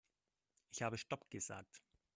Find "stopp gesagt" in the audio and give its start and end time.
0.97-1.79